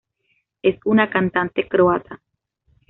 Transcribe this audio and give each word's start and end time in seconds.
Es 0.63 0.79
una 0.83 1.11
cantante 1.11 1.67
croata. 1.69 2.23